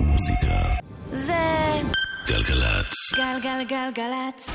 מוזיקה. 0.00 0.74
זה 1.06 1.80
גלגלצ. 2.26 2.94
גלגלגלגלצ. 3.16 4.50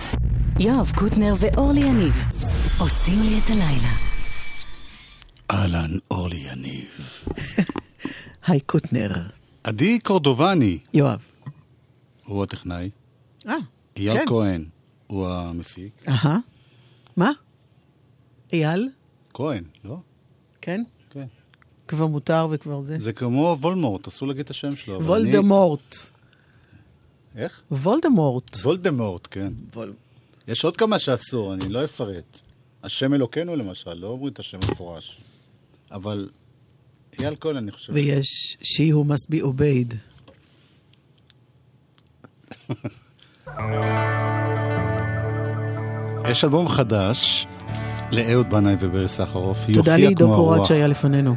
יואב 0.59 0.91
קוטנר 0.95 1.33
ואורלי 1.39 1.79
יניב 1.79 2.13
עושים 2.79 3.21
לי 3.21 3.39
את 3.39 3.49
הלילה. 3.49 3.93
אהלן, 5.51 5.97
אורלי 6.11 6.37
יניב. 6.51 7.23
היי 8.47 8.59
קוטנר. 8.59 9.11
עדי 9.63 9.99
קורדובני 9.99 10.79
יואב. 10.93 11.19
הוא 12.25 12.43
הטכנאי, 12.43 12.89
אה, 13.47 13.55
אייל 13.97 14.17
כן. 14.17 14.25
כהן 14.27 14.65
הוא 15.07 15.27
המפיק. 15.27 16.03
אהה. 16.07 16.37
מה? 17.17 17.31
אייל? 18.53 18.89
כהן, 19.33 19.63
לא? 19.83 19.97
כן? 20.61 20.83
כבר 21.87 22.07
מותר 22.07 22.47
וכבר 22.51 22.81
זה. 22.81 22.95
זה 22.99 23.13
כמו 23.13 23.57
וולמורט, 23.61 24.07
אסור 24.07 24.27
להגיד 24.27 24.43
את 24.43 24.49
השם 24.49 24.75
שלו. 24.75 25.03
וולדמורט. 25.03 25.95
אני- 27.35 27.43
איך? 27.43 27.61
וולדמורט. 27.71 28.55
וולדמורט, 28.63 29.27
כן. 29.31 29.53
וול- 29.75 29.93
יש 30.47 30.65
עוד 30.65 30.77
כמה 30.77 30.99
שאסור, 30.99 31.53
אני 31.53 31.69
לא 31.69 31.83
אפרט. 31.83 32.39
השם 32.83 33.13
אלוקינו 33.13 33.55
למשל, 33.55 33.93
לא 33.93 34.07
אומרים 34.07 34.33
את 34.33 34.39
השם 34.39 34.59
מפורש. 34.59 35.17
אבל 35.91 36.29
אייל 37.19 37.35
כהן, 37.39 37.57
אני 37.57 37.71
חושב. 37.71 37.93
ויש 37.93 38.57
She 38.61 38.93
who 38.93 39.11
must 39.11 39.25
be 39.31 39.43
obeyed. 39.43 39.95
יש 46.31 46.43
אלבום 46.43 46.67
חדש 46.67 47.45
לאהוד 48.11 48.49
בנאי 48.49 48.75
וברי 48.79 49.07
סחרוף. 49.07 49.65
תודה 49.73 49.97
לעידו 49.97 50.27
פורט. 50.27 50.65
שהיה 50.65 50.87
לפנינו. 50.87 51.35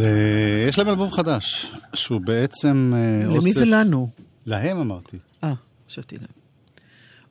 אז 0.00 0.06
יש 0.68 0.78
להם 0.78 0.88
אלבום 0.88 1.10
חדש, 1.12 1.72
שהוא 1.94 2.20
בעצם 2.20 2.92
אה, 2.96 3.26
אוסף... 3.26 3.40
למי 3.42 3.52
זה 3.52 3.64
לנו? 3.64 4.10
להם 4.46 4.80
אמרתי. 4.80 5.16
אה, 5.44 5.52
חשבתי 5.88 6.16
להם. 6.16 6.26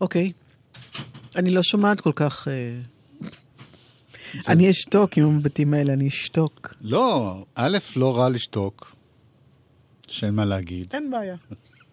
אוקיי. 0.02 0.32
אני 1.36 1.52
לא 1.52 1.64
שומעת 1.64 2.02
כל 2.02 2.12
כך... 2.16 2.48
אה, 2.48 2.80
אני 4.48 4.70
אשתוק 4.70 5.18
עם 5.18 5.26
המבטים 5.26 5.74
האלה, 5.74 5.94
אני 5.94 6.08
אשתוק. 6.08 6.76
לא, 6.82 7.36
א', 7.56 7.78
לא 7.96 8.18
רע 8.18 8.30
לשתוק, 8.30 8.96
שאין 10.08 10.36
מה 10.36 10.46
להגיד. 10.46 10.88
אין 10.94 11.12
בעיה. 11.12 11.36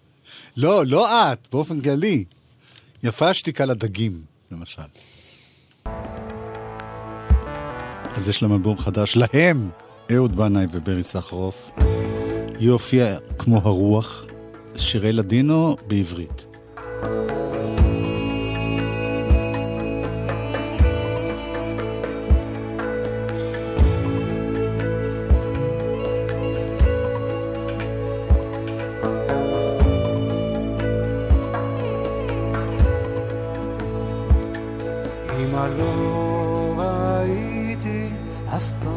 לא, 0.56 0.86
לא 0.86 1.32
את, 1.32 1.48
באופן 1.52 1.80
כללי. 1.80 2.24
יפה 3.02 3.30
השתיקה 3.30 3.64
לדגים, 3.64 4.22
למשל. 4.50 4.82
אז 8.14 8.28
יש 8.28 8.42
להם 8.42 8.52
אלבום 8.52 8.78
חדש, 8.78 9.16
להם, 9.16 9.70
אהוד 10.14 10.36
בנאי 10.36 10.66
וברי 10.72 11.02
סחרוף. 11.02 11.70
היא 12.58 12.70
הופיעה 12.70 13.18
כמו 13.38 13.58
הרוח, 13.58 14.26
שירי 14.76 15.12
לדינו 15.12 15.76
בעברית. 15.86 16.46
לא 35.78 36.16
אף 38.56 38.72
פעם 38.82 38.95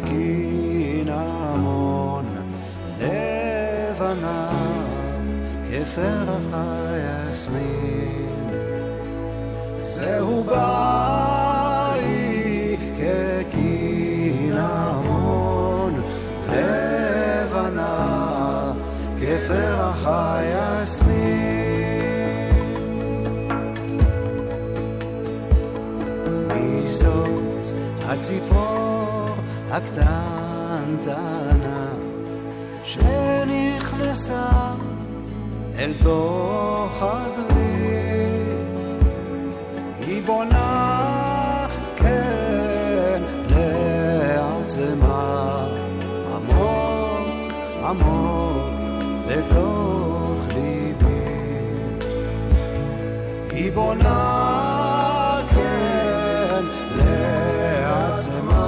כקינמון, 0.03 1.15
לבנה 3.00 4.50
כפרח 5.69 6.53
היסמין. 6.53 8.50
זהו 9.80 10.44
בית 10.44 11.46
כפרח 20.07 20.36
היסמין. 20.80 21.18
מי 26.54 26.88
זאת 26.88 27.75
הציפור 28.06 29.36
הקטנטנה 29.71 31.18
שנכנסה 32.83 34.50
אל 35.80 35.94
תוך 36.00 36.92
חדרי? 37.00 37.68
היא 40.00 40.24
בונה 40.25 41.68
כן 41.95 43.24
לעצמה 43.50 44.88
עמוק 46.36 47.54
עמוק 47.83 48.57
בתוך 49.27 49.76
בונה 53.77 55.41
כן 55.50 56.65
לעצמה 57.85 58.68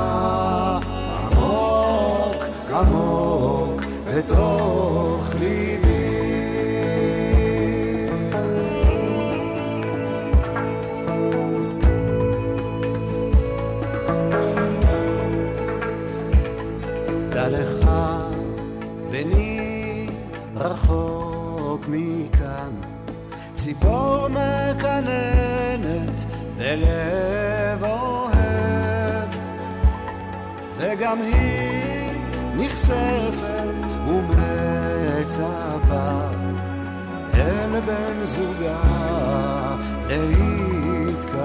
עמוק 1.32 2.46
עמוק 2.74 3.82
בתוך 4.08 4.49
וגם 31.10 31.22
היא 31.22 32.12
נכספת 32.56 33.84
ומצפה 34.08 35.40
אל 37.34 37.80
בן 37.86 38.24
זוגה 38.24 38.82
להתקרב. 40.10 41.40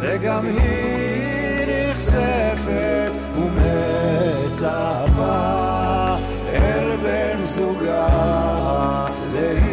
וגם 0.00 0.46
היא 0.46 1.66
נכספת 1.90 3.12
ומצפה 3.36 4.66
אל 6.48 6.96
בן 7.02 7.38
זוגה 7.44 9.06
להתקרב. 9.32 9.63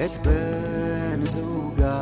את 0.00 0.26
בן 0.26 1.24
זוגה 1.24 2.00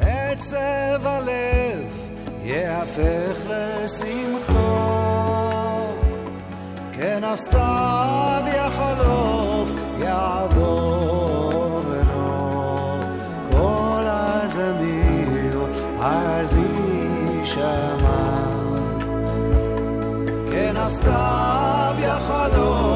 עצב 0.00 1.06
הלב 1.06 2.08
יהפך 2.42 3.46
לשמחה. 3.46 5.08
כן 6.92 7.24
הסתיו 7.24 8.42
יחלוף, 8.46 9.74
יעבור 10.00 11.82
ולא 11.88 13.00
כל 13.50 14.04
הזמיר 14.04 15.60
אז 16.00 16.56
יישמע. 16.56 18.48
כן 20.52 20.76
הסתיו 20.76 21.94
יחלוף, 21.98 22.87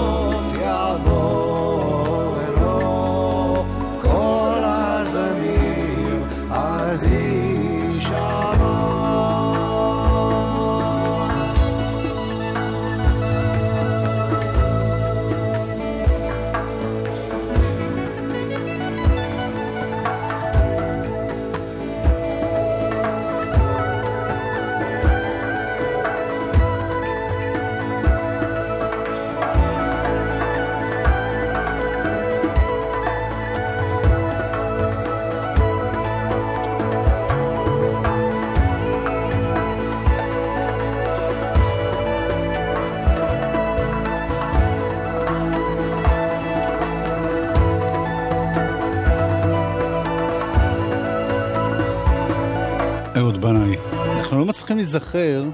לא 54.42 54.49
מצליחים 54.49 54.76
להיזכר. 54.76 55.44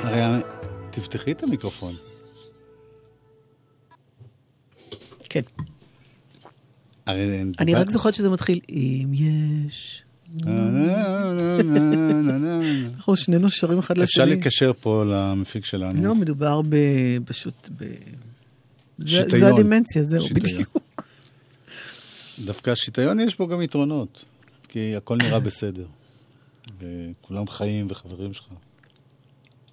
הרי 0.00 0.42
תפתחי 0.90 1.32
את 1.32 1.42
המיקרופון. 1.42 1.96
כן. 5.28 5.40
הרי... 7.06 7.42
אני 7.58 7.74
רק 7.74 7.90
זוכרת 7.90 8.14
שזה 8.14 8.30
מתחיל, 8.30 8.60
אם 8.68 9.08
יש... 9.12 10.02
אנחנו 12.96 13.16
שנינו 13.16 13.50
שרים 13.50 13.78
אחד 13.78 13.98
לשני. 13.98 14.04
אפשר 14.04 14.24
להתקשר 14.24 14.72
פה 14.80 15.04
למפיק 15.04 15.64
שלנו. 15.64 16.02
לא, 16.02 16.14
מדובר 16.14 16.60
פשוט 17.24 17.68
ב... 17.76 17.84
שיטיון. 19.06 19.40
זה 19.40 19.48
הדימנציה, 19.48 20.04
זהו, 20.04 20.26
בדיוק. 20.28 20.78
דווקא 22.44 22.74
שיטיון 22.74 23.20
יש 23.20 23.38
בו 23.38 23.48
גם 23.48 23.62
יתרונות. 23.62 24.24
כי 24.72 24.96
הכל 24.96 25.16
נראה 25.16 25.40
בסדר. 25.40 25.86
וכולם 26.80 27.48
חיים 27.48 27.86
וחברים 27.90 28.34
שלך. 28.34 28.46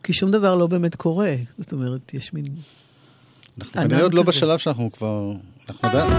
כי 0.04 0.14
שום 0.14 0.32
דבר 0.32 0.56
לא 0.56 0.68
באמת 0.68 0.96
קורה. 0.96 1.36
זאת 1.58 1.74
אומרת, 1.74 2.14
יש 2.14 2.34
מין... 2.34 2.46
אנחנו 3.60 3.82
כנראה 3.82 4.04
עוד 4.04 4.14
לא. 4.14 4.24
בשלב 4.24 4.58
שאנחנו 4.60 4.92
כבר... 4.92 5.32
אנחנו 5.70 5.90
עדיין... 5.90 6.12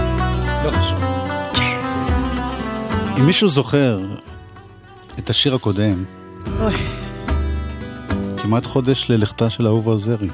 לא 0.65 0.71
חשוב. 0.71 0.99
אם 3.19 3.25
מישהו 3.25 3.47
זוכר 3.47 4.01
את 5.19 5.29
השיר 5.29 5.55
הקודם, 5.55 6.05
כמעט 8.37 8.65
חודש 8.65 9.09
ללכתה 9.09 9.49
של 9.49 9.67
אהובה 9.67 9.91
עוזרי. 9.91 10.29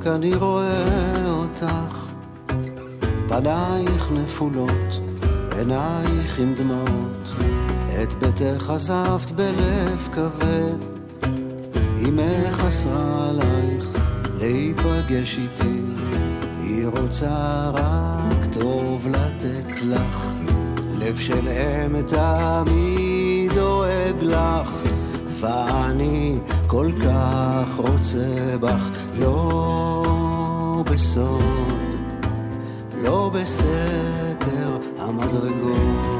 מרחוק 0.00 0.14
אני 0.16 0.34
רואה 0.34 1.30
אותך, 1.30 2.10
פנייך 3.28 4.10
נפולות, 4.12 5.00
עינייך 5.58 6.38
עם 6.38 6.54
דמעות, 6.54 7.34
את 8.02 8.14
ביתך 8.14 8.70
עזבת 8.70 9.30
בלב 9.30 10.08
כבד, 10.12 10.78
אמך 12.08 12.64
אסרה 12.68 13.28
עלייך 13.28 13.84
להיפגש 14.38 15.38
איתי, 15.38 15.80
היא 16.62 16.86
רוצה 16.86 17.70
רק 17.74 18.54
טוב 18.60 19.08
לתת 19.08 19.82
לך, 19.82 20.32
לב 20.98 21.18
של 21.18 21.48
אם 21.48 22.02
תמיד 22.02 23.52
דואג 23.54 24.16
לך. 24.22 24.99
ואני 25.40 26.38
כל 26.66 26.86
כך 27.04 27.76
רוצה 27.76 28.56
בך, 28.60 28.90
לא 29.18 30.84
בסוד, 30.86 31.94
לא 33.02 33.30
בסתר 33.34 34.78
המדרגות. 34.98 36.19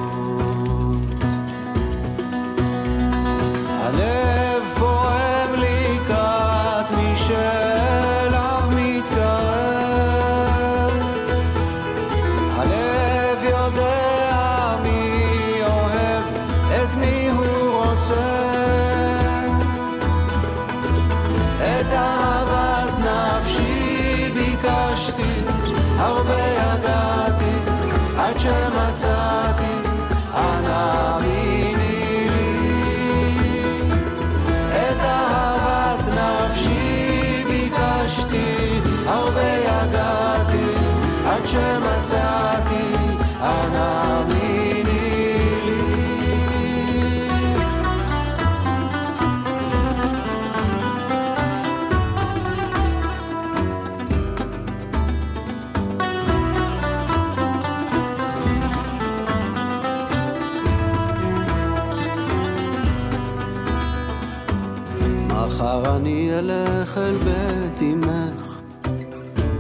אלך 66.90 66.98
אל 66.98 67.16
בית 67.16 67.82
אמך, 67.82 68.58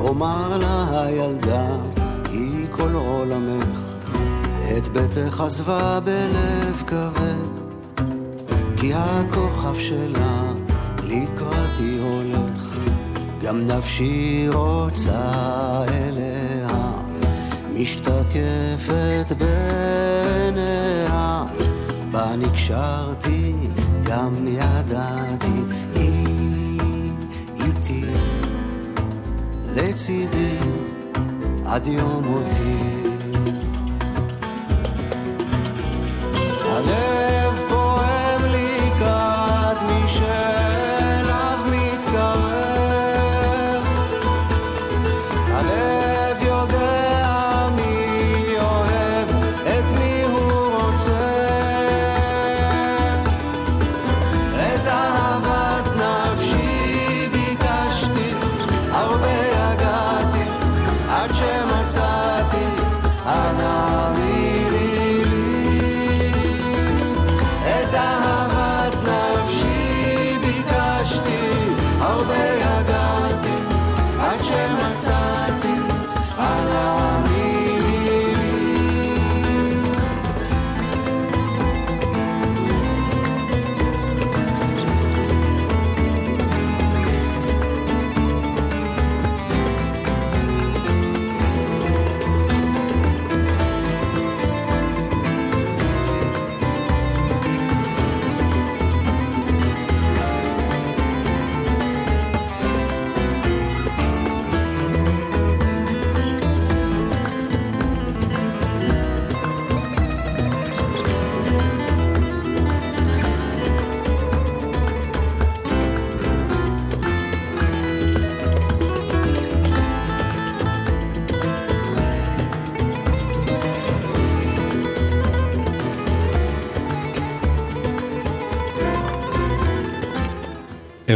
אומר 0.00 0.58
לה 0.58 1.04
הילדה, 1.04 1.76
היא 2.30 2.66
כל 2.70 2.94
עולמך, 2.94 3.78
את 4.78 4.88
ביתך 4.88 5.40
עזבה 5.40 6.00
בלב 6.04 6.82
כבד, 6.86 7.50
כי 8.76 8.92
הכוכב 8.94 9.74
שלה 9.74 10.52
לקראתי 11.04 11.98
הולך, 12.02 12.76
גם 13.42 13.60
נפשי 13.60 14.46
רוצה 14.52 15.84
אליה, 15.88 16.92
משתקפת 17.74 19.32
בעיניה, 19.38 21.44
בה 22.10 22.36
נקשרתי, 22.38 23.52
גם 24.02 24.48
ידעתי, 24.48 25.29
לצידי, 30.00 30.58
עד 31.66 31.86
יום 31.86 32.24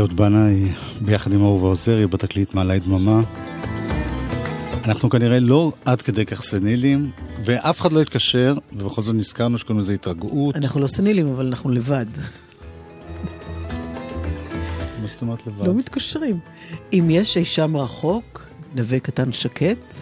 אהוד 0.05 0.17
בנאי 0.17 0.69
ביחד 1.01 1.33
עם 1.33 1.43
אהובה 1.43 1.69
עוזרי 1.69 2.07
בתקליט 2.07 2.55
מעלי 2.55 2.79
דממה. 2.79 3.21
אנחנו 4.85 5.11
כנראה 5.11 5.41
לא 5.41 5.73
עד 5.85 6.03
כדי 6.03 6.27
כך 6.27 6.43
סנילים, 6.43 7.11
ואף 7.45 7.81
אחד 7.81 7.93
לא 7.93 8.01
התקשר, 8.01 8.55
ובכל 8.73 9.03
זאת 9.03 9.15
נזכרנו 9.15 9.59
שקוראים 9.59 9.81
לזה 9.81 9.95
התרגעות. 9.95 10.57
אנחנו 10.57 10.81
לא 10.81 10.87
סנילים, 10.87 11.29
אבל 11.29 11.47
אנחנו 11.47 11.71
לבד. 11.71 12.07
מה 15.03 15.07
זאת 15.07 15.23
אומרת 15.23 15.47
לבד? 15.47 15.67
לא 15.67 15.75
מתקשרים. 15.75 16.39
אם 16.93 17.09
יש 17.11 17.37
אי 17.37 17.45
שם 17.45 17.77
רחוק, 17.77 18.47
נווה 18.75 19.01
קטן 19.01 19.33
שקט. 19.33 19.95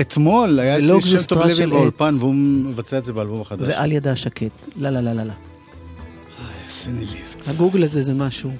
אתמול 0.00 0.60
היה 0.60 0.76
איזה 0.76 1.00
שם 1.00 1.22
טוב 1.28 1.42
לוי 1.42 1.66
באולפן, 1.66 2.16
והוא 2.18 2.34
מבצע 2.34 2.98
את 2.98 3.04
זה 3.04 3.12
באלבום 3.12 3.40
החדש. 3.40 3.68
ועל 3.68 3.92
ידה 3.92 4.16
שקט. 4.16 4.66
לא, 4.76 4.90
לא, 4.90 5.00
לא, 5.00 5.12
לא. 5.12 5.32
איזה 6.64 6.90
נליות. 6.90 7.48
הגוגל 7.48 7.84
הזה 7.84 8.02
זה 8.02 8.14
משהו. 8.14 8.50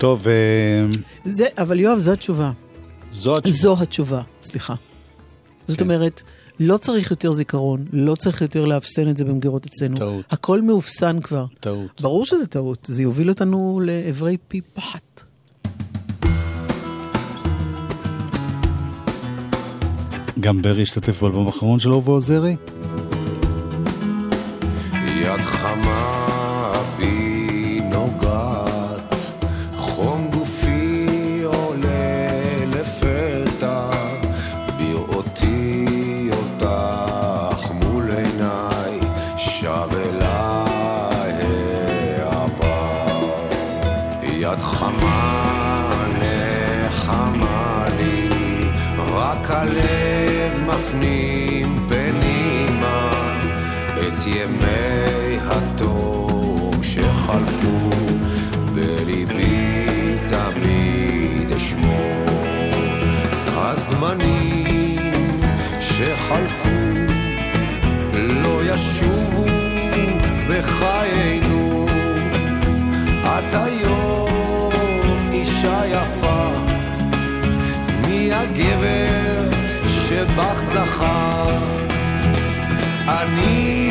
טוב. 0.00 0.28
אה, 0.28 0.32
זה, 1.24 1.46
אבל 1.58 1.80
יואב, 1.80 1.98
זו 1.98 2.12
התשובה. 2.12 2.50
זו 3.12 3.36
התשובה. 3.36 3.56
זו 3.56 3.82
התשובה, 3.82 4.22
סליחה. 4.42 4.74
זאת 5.66 5.78
כן. 5.78 5.84
אומרת, 5.84 6.22
לא 6.60 6.76
צריך 6.76 7.10
יותר 7.10 7.32
זיכרון, 7.32 7.84
לא 7.92 8.14
צריך 8.14 8.42
יותר 8.42 8.64
לאפסן 8.64 9.10
את 9.10 9.16
זה 9.16 9.24
במגירות 9.24 9.66
אצלנו. 9.66 9.96
טעות. 9.96 10.24
הכל 10.30 10.62
מאופסן 10.62 11.20
כבר. 11.20 11.44
טעות. 11.60 12.00
ברור 12.00 12.26
שזה 12.26 12.46
טעות, 12.46 12.86
זה 12.90 13.02
יוביל 13.02 13.28
אותנו 13.28 13.80
לעברי 13.84 14.36
פי 14.48 14.60
פחת. 14.74 15.22
גם 20.40 20.62
ברי 20.62 20.82
השתתף 20.82 21.22
באלבום 21.22 21.46
האחרון 21.46 21.78
של 21.78 21.92
אובו 21.92 22.12
עוזרי? 22.12 22.56
יד 25.04 25.40
חמה 25.40 26.19
זכר. 80.72 81.48
אני 83.08 83.89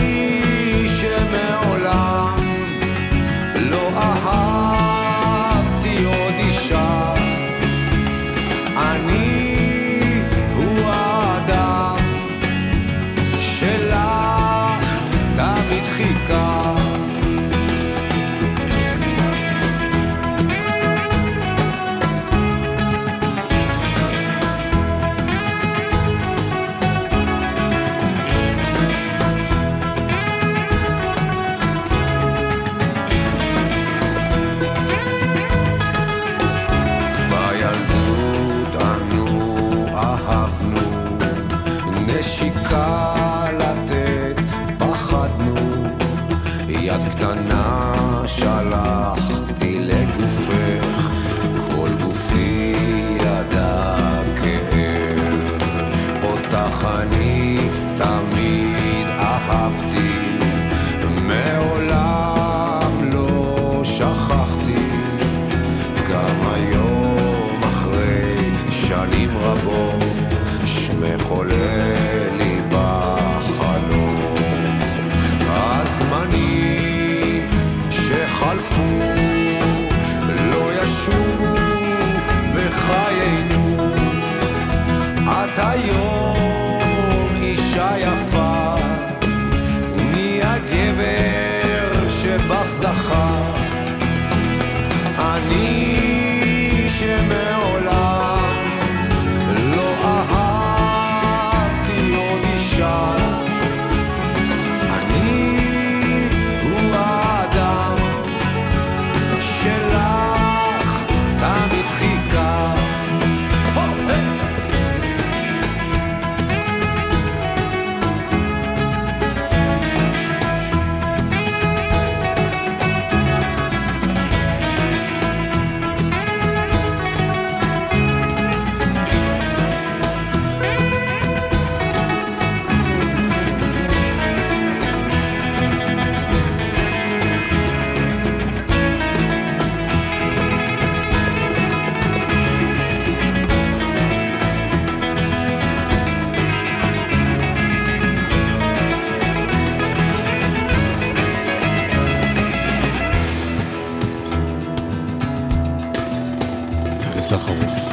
סחרוף. 157.30 157.90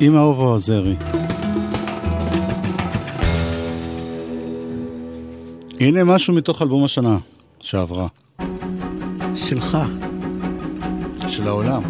עם 0.00 0.16
אהובו 0.16 0.44
עוזרי. 0.44 0.96
הנה 5.80 6.04
משהו 6.04 6.34
מתוך 6.34 6.62
אלבום 6.62 6.84
השנה 6.84 7.18
שעברה. 7.60 8.06
שלך. 9.36 9.78
של 11.28 11.48
העולם. 11.48 11.82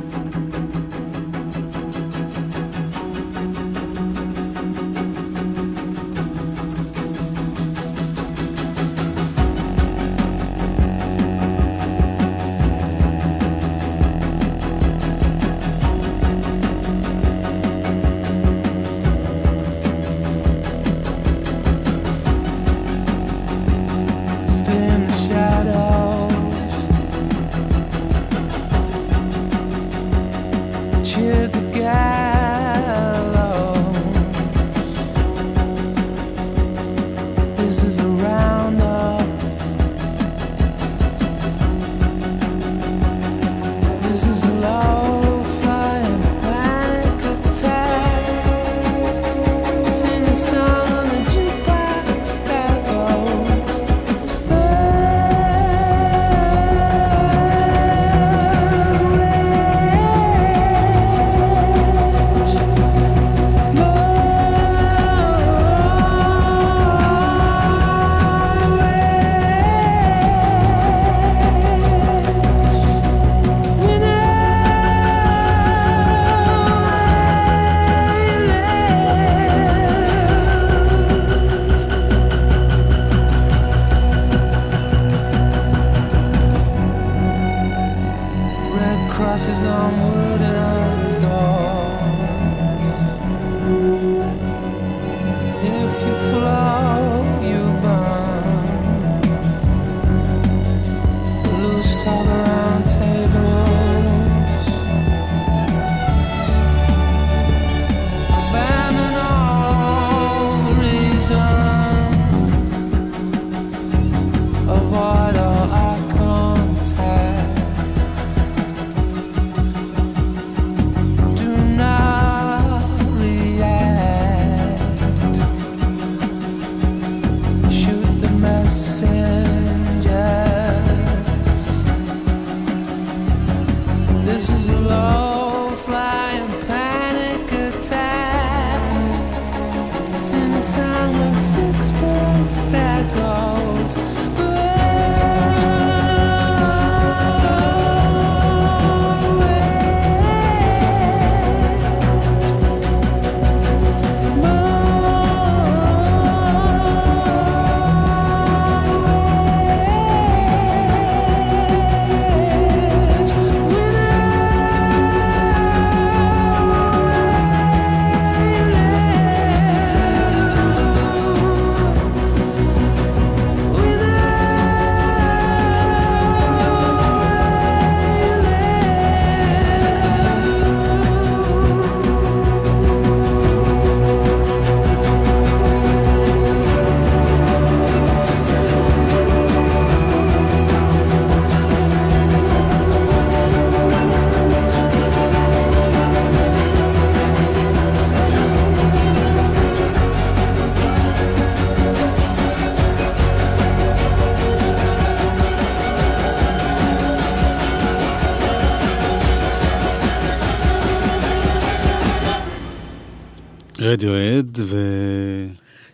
רדיואד, 213.93 214.59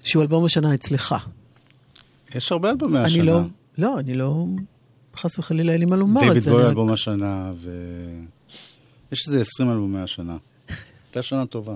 שהוא 0.04 0.22
אלבום 0.22 0.44
השנה 0.44 0.74
אצלך. 0.74 1.14
ויש 2.34 2.52
הרבה 2.52 2.70
אלבומי 2.70 2.98
אני 2.98 3.04
השנה. 3.06 3.24
לא, 3.24 3.40
לא, 3.78 3.98
אני 3.98 4.14
לא, 4.14 4.44
חס 5.16 5.38
וחלילה 5.38 5.72
אין 5.72 5.80
לי 5.80 5.86
מה 5.86 5.96
לומר 5.96 6.20
את 6.20 6.24
דיוויד 6.26 6.42
זה. 6.42 6.50
בוי 6.50 6.58
אני 6.60 6.64
רק- 6.66 6.70
אלבום 6.70 6.92
השנה, 6.92 7.52
ו... 7.56 7.70
יש 9.12 9.26
איזה 9.28 9.40
20 9.40 9.70
אלבומי 9.70 10.00
השנה. 10.00 10.36
הייתה 11.06 11.22
שנה 11.22 11.46
טובה. 11.46 11.74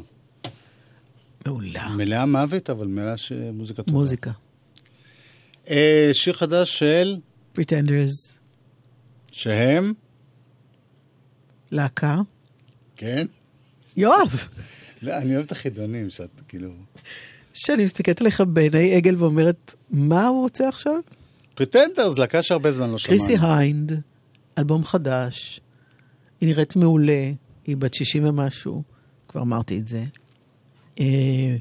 מעולה. 1.46 1.88
מלאה 1.88 2.26
מוות, 2.26 2.70
אבל 2.70 2.86
מלאה 2.86 3.16
ש... 3.16 3.32
מוזיקה 3.52 3.82
טובה. 3.82 3.98
מוזיקה. 3.98 4.30
אה, 5.70 6.10
שיר 6.12 6.32
חדש 6.34 6.78
של... 6.78 7.16
Pretenders, 7.58 8.32
שהם? 9.32 9.92
להקה. 11.70 12.18
כן? 12.96 13.26
יואב, 13.96 14.28
לא, 15.02 15.16
אני 15.16 15.34
אוהב 15.34 15.46
את 15.46 15.52
החידונים, 15.52 16.10
שאת 16.10 16.40
כאילו... 16.48 16.70
שאני 17.54 17.84
מסתכלת 17.84 18.20
עליך 18.20 18.42
בעיני 18.46 18.94
עגל 18.94 19.16
ואומרת, 19.18 19.74
מה 19.90 20.26
הוא 20.26 20.40
רוצה 20.40 20.68
עכשיו? 20.68 21.00
פריטנדרס, 21.54 22.18
להקה 22.18 22.42
שהרבה 22.42 22.72
זמן 22.72 22.90
לא 22.90 22.98
שמענו. 22.98 23.18
קריסי 23.18 23.36
היינד, 23.40 24.00
אלבום 24.58 24.84
חדש, 24.84 25.60
היא 26.40 26.48
נראית 26.48 26.76
מעולה, 26.76 27.30
היא 27.66 27.76
בת 27.76 27.94
60 27.94 28.24
ומשהו, 28.24 28.82
כבר 29.28 29.42
אמרתי 29.42 29.78
את 29.78 29.88
זה. 29.88 30.04
אה, 31.00 31.56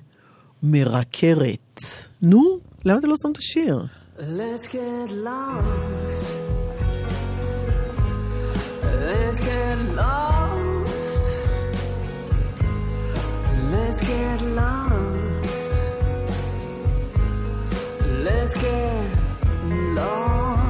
מרקרת. 0.64 1.80
נו, 2.22 2.60
למה 2.86 3.00
אתה 3.00 3.08
לא 3.08 3.16
שם 3.24 3.32
את 3.32 3.38
השיר? 3.38 3.86
Let's 4.18 4.68
get 4.68 5.12
lost. 5.12 6.26
Let's 8.84 9.40
get 9.40 9.98
lost. 9.98 10.71
Let's 13.92 14.08
get 14.08 14.42
lost. 14.56 15.92
Let's 18.24 18.54
get 18.54 19.06
lost. 19.70 20.61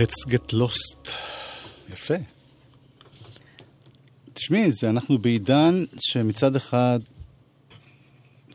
Let's 0.00 0.30
get 0.30 0.52
lost. 0.52 1.08
יפה. 1.92 2.14
תשמעי, 4.34 4.72
זה 4.72 4.90
אנחנו 4.90 5.18
בעידן 5.18 5.84
שמצד 6.00 6.56
אחד 6.56 7.00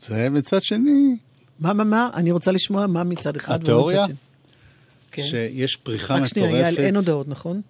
זה, 0.02 0.30
מצד 0.30 0.62
שני, 0.62 1.16
מה, 1.58 1.72
מה, 1.72 1.84
מה? 1.84 2.10
אני 2.14 2.32
רוצה 2.32 2.52
לשמוע 2.52 2.86
מה 2.86 3.04
מצד 3.04 3.36
אחד. 3.36 3.62
התיאוריה? 3.62 4.04
מצד 4.04 4.06
שני. 4.06 4.16
כן. 5.12 5.22
שיש 5.22 5.76
פריחה 5.76 6.14
רק 6.14 6.22
מטורפת. 6.22 6.34
שנייה, 6.34 6.60
יעל, 6.60 6.78
אין 6.78 6.96
הודעות, 6.96 7.28
נכון? 7.28 7.60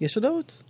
יש 0.00 0.14
הודעות? 0.14 0.62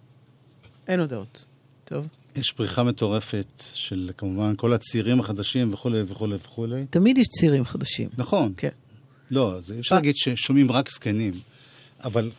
אין 0.88 1.00
הודעות. 1.00 1.46
טוב. 1.84 2.08
יש 2.36 2.52
פריחה 2.52 2.82
מטורפת 2.82 3.62
של 3.74 4.10
כמובן 4.16 4.54
כל 4.56 4.72
הצעירים 4.72 5.20
החדשים 5.20 5.74
וכולי 5.74 6.02
וכולי 6.08 6.36
וכולי. 6.36 6.86
תמיד 6.90 7.18
יש 7.18 7.26
צעירים 7.28 7.64
חדשים. 7.64 8.08
נכון. 8.18 8.52
כן. 8.56 8.68
לא, 9.30 9.58
זה 9.66 9.74
אי 9.74 9.80
אפשר 9.80 9.94
אה. 9.94 10.00
להגיד 10.00 10.16
ששומעים 10.16 10.72
רק 10.72 10.90
זקנים, 10.90 11.34
אבל 12.04 12.30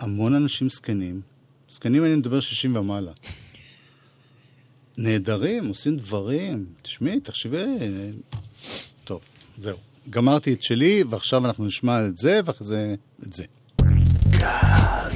המון 0.00 0.34
אנשים 0.34 0.70
זקנים, 0.70 1.20
זקנים 1.70 2.04
אני 2.04 2.16
מדבר 2.16 2.40
60 2.40 2.76
ומעלה. 2.76 3.12
נהדרים, 4.98 5.68
עושים 5.68 5.96
דברים. 5.96 6.66
תשמעי, 6.82 7.20
תחשבי... 7.20 7.64
טוב, 9.04 9.20
זהו. 9.58 9.76
גמרתי 10.10 10.52
את 10.52 10.62
שלי, 10.62 11.02
ועכשיו 11.10 11.46
אנחנו 11.46 11.66
נשמע 11.66 12.06
את 12.06 12.18
זה, 12.18 12.40
ואחרי 12.44 12.66
זה 12.66 12.94
את 13.26 13.32
זה. 13.32 13.44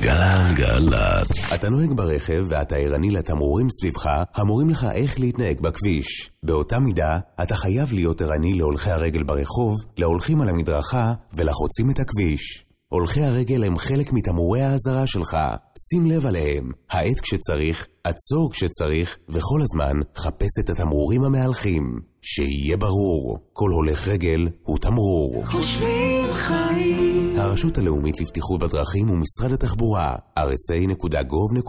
גלגלצ. 0.01 1.53
אתה 1.55 1.71
נוהג 1.71 1.93
ברכב 1.97 2.45
ואתה 2.49 2.77
ערני 2.77 3.11
לתמרורים 3.11 3.67
סביבך, 3.71 4.23
המורים 4.35 4.71
לך 4.71 4.87
איך 4.95 5.21
להתנהג 5.21 5.61
בכביש. 5.61 6.31
באותה 6.43 6.79
מידה, 6.79 7.19
אתה 7.43 7.57
חייב 7.57 7.93
להיות 7.93 8.21
ערני 8.21 8.55
להולכי 8.55 8.91
הרגל 8.91 9.23
ברחוב, 9.23 9.75
להולכים 9.99 10.41
על 10.41 10.49
המדרכה 10.49 11.13
ולחוצים 11.37 11.91
את 11.91 11.99
הכביש. 11.99 12.65
הולכי 12.95 13.21
הרגל 13.21 13.65
הם 13.65 13.79
חלק 13.79 14.13
מתמרורי 14.13 14.63
האזהרה 14.63 15.07
שלך. 15.07 15.37
שים 15.79 16.07
לב 16.07 16.27
עליהם. 16.27 16.71
האט 16.91 17.21
כשצריך, 17.21 17.87
עצור 18.05 18.53
כשצריך, 18.53 19.19
וכל 19.29 19.61
הזמן 19.63 20.01
חפש 20.17 20.59
את 20.61 20.71
התמרורים 20.71 21.25
המהלכים. 21.25 22.01
שיהיה 22.23 22.77
ברור, 22.77 23.39
כל 23.53 23.71
הולך 23.71 24.09
רגל 24.09 24.49
הוא 24.63 24.79
תמרור. 24.79 25.47
חושבים 25.47 26.33
חיים. 26.33 27.39
הרשות 27.39 27.79
הלאומית 27.79 28.21
לבטיחות 28.21 28.61
בדרכים 28.61 29.11
ומשרד 29.11 29.53
התחבורה, 29.53 30.17
rsa.gov.il 30.39 31.67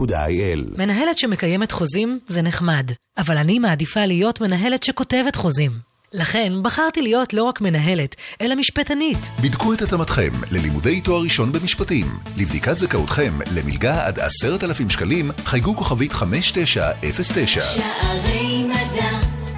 מנהלת 0.78 1.18
שמקיימת 1.18 1.72
חוזים 1.72 2.18
זה 2.28 2.42
נחמד, 2.42 2.90
אבל 3.18 3.36
אני 3.36 3.58
מעדיפה 3.58 4.06
להיות 4.06 4.40
מנהלת 4.40 4.82
שכותבת 4.82 5.36
חוזים. 5.36 5.95
לכן 6.12 6.52
בחרתי 6.62 7.02
להיות 7.02 7.34
לא 7.34 7.44
רק 7.44 7.60
מנהלת, 7.60 8.16
אלא 8.40 8.54
משפטנית. 8.54 9.18
בדקו 9.42 9.72
את 9.72 9.82
התאמתכם 9.82 10.32
ללימודי 10.50 11.00
תואר 11.00 11.22
ראשון 11.22 11.52
במשפטים. 11.52 12.06
לבדיקת 12.36 12.78
זכאותכם 12.78 13.32
למלגה 13.56 14.06
עד 14.06 14.18
עשרת 14.18 14.64
אלפים 14.64 14.90
שקלים, 14.90 15.30
חייגו 15.44 15.76
כוכבית 15.76 16.12
5909. 16.12 17.60
שערי 17.60 18.64
מדע 18.64 19.10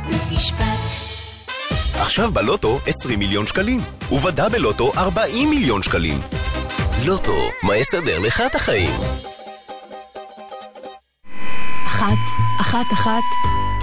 ומשפט. 0.06 0.64
עכשיו 1.94 2.30
בלוטו 2.32 2.80
20 2.86 3.18
מיליון 3.18 3.46
שקלים, 3.46 3.80
ובדה 4.12 4.48
בלוטו 4.48 4.92
40 4.96 5.50
מיליון 5.50 5.82
שקלים. 5.82 6.20
לוטו, 7.06 7.50
מה 7.62 7.76
יסדר 7.76 8.18
לך 8.18 8.42
את 8.46 8.54
החיים? 8.54 8.90
אחת, 11.98 12.60
אחת, 12.60 12.92
אחת. 12.92 13.22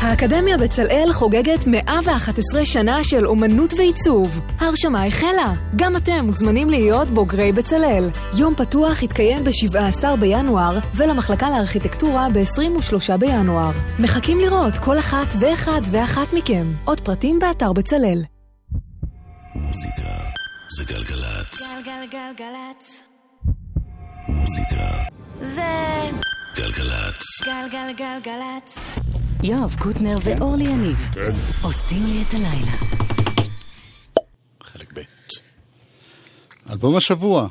האקדמיה 0.02 0.58
בצלאל 0.58 1.10
חוגגת 1.14 1.68
111 1.68 2.66
שנה 2.66 3.04
של 3.04 3.28
אומנות 3.28 3.74
ועיצוב. 3.78 4.40
ההרשמה 4.60 5.06
החלה. 5.06 5.54
גם 5.76 5.96
אתם 5.96 6.26
מוזמנים 6.26 6.70
להיות 6.70 7.08
בוגרי 7.08 7.52
בצלאל. 7.52 8.10
יום 8.38 8.56
פתוח 8.56 9.04
יתקיים 9.04 9.44
ב-17 9.44 10.16
בינואר, 10.20 10.80
ולמחלקה 10.96 11.50
לארכיטקטורה 11.50 12.28
ב-23 12.34 13.18
בינואר. 13.18 13.72
מחכים 14.00 14.40
לראות 14.40 14.78
כל 14.78 15.00
אחת 15.00 15.34
ואחד 15.40 15.82
ואחת 15.92 16.34
מכם. 16.34 16.66
עוד 16.86 17.02
פרטים 17.02 17.40
באתר 17.40 17.74
בצלאל. 17.74 18.22
מוזיקה 19.56 20.10
זה 20.78 20.84
גלגלצ. 20.84 21.74
גלגלגלגלצ. 21.86 23.04
מוזיקה 24.28 24.86
זה 25.36 26.35
גלגלצ. 26.56 27.24
גלגלגלגלצ. 27.46 28.78
יואב 29.44 29.76
קוטנר 29.80 30.18
ואורלי 30.24 30.64
יניב 30.64 30.98
עושים 31.64 32.06
לי 32.06 32.24
את 32.28 32.34
הלילה. 32.34 32.72
חלק 34.64 34.94
ב'. 34.94 35.02
אלבום 36.70 36.96
השבוע, 36.96 37.48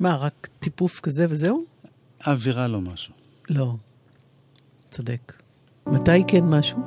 מה, 0.00 0.16
רק 0.16 0.48
טיפוף 0.60 1.00
כזה 1.00 1.26
וזהו? 1.28 1.64
אווירה 2.26 2.66
לו 2.66 2.80
משהו. 2.80 3.14
לא. 3.50 3.74
צודק. 4.90 5.32
מתי 5.86 6.24
כן 6.28 6.44
משהו? 6.44 6.78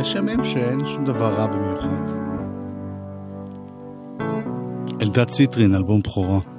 יש 0.00 0.14
ימים 0.14 0.44
שאין 0.44 0.84
שום 0.84 1.04
דבר 1.04 1.34
רע 1.34 1.46
במיוחד. 1.46 2.12
אלדד 5.02 5.30
ציטרין, 5.30 5.74
אלבום 5.74 6.00
בכורה. 6.02 6.55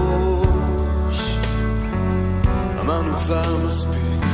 הראש 0.00 1.38
אמרנו 2.80 3.18
כבר 3.18 3.56
מספיק 3.68 4.24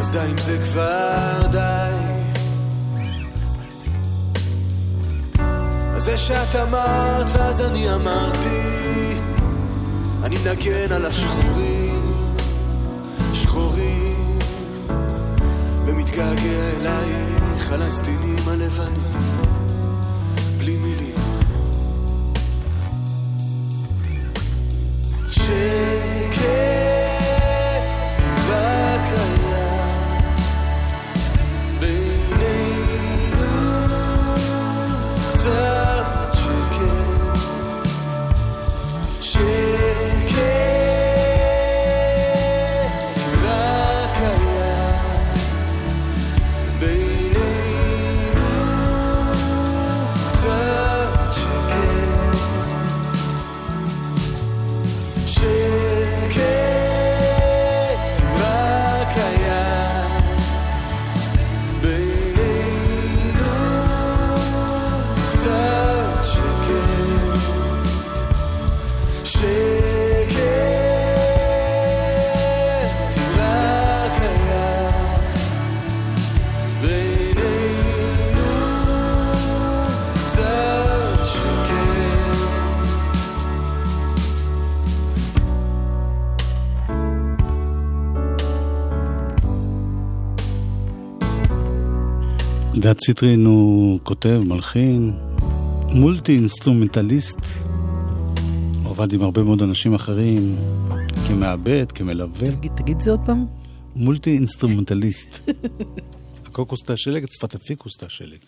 אז 0.00 0.10
די 0.10 0.18
עם 0.18 0.38
זה 0.38 0.58
כבר 0.64 1.46
די. 1.50 2.24
זה 5.96 6.16
שאת 6.16 6.56
אמרת 6.56 7.30
ואז 7.34 7.60
אני 7.60 7.94
אמרתי 7.94 9.18
אני 10.22 10.36
מנגן 10.38 10.92
על 10.92 11.04
השחורים 11.06 12.34
שחורים 13.32 14.38
ומתגעגע 15.86 16.70
אלייך 16.80 17.72
על 17.72 17.82
הסדינים 17.82 18.48
הלבנים 18.48 19.43
שקט 25.44 25.93
אלדד 92.84 92.96
ציטרין 92.96 93.46
הוא 93.46 94.00
כותב, 94.02 94.42
מלחין, 94.46 95.12
מולטי 95.94 96.36
אינסטרומנטליסט. 96.36 97.38
הוא 98.82 98.90
עבד 98.90 99.12
עם 99.12 99.22
הרבה 99.22 99.42
מאוד 99.42 99.62
אנשים 99.62 99.94
אחרים, 99.94 100.56
כמעבד, 101.28 101.92
כמלווה. 101.92 102.52
תגיד, 102.52 102.72
תגיד 102.74 103.00
זה 103.00 103.10
עוד 103.10 103.20
פעם. 103.26 103.46
מולטי 103.96 104.30
אינסטרומנטליסט. 104.30 105.28
הקוקוס 106.46 106.82
תא 106.82 106.96
שלג, 106.96 107.26
צפת 107.26 107.54
הפיקוס 107.54 107.96
תא 107.96 108.08
שלג. 108.08 108.38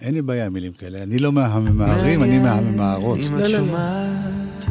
אין 0.00 0.14
לי 0.14 0.22
בעיה 0.22 0.46
עם 0.46 0.52
מילים 0.52 0.72
כאלה. 0.72 1.02
אני 1.02 1.18
לא 1.18 1.32
מהממהרים, 1.32 2.22
אני 2.22 2.38
מהממהרות. 2.38 3.18
אם 3.18 3.34
לא, 3.34 3.44
את 3.44 3.50
לא, 3.50 3.58
לא. 3.58 3.58
שומעת 3.58 4.64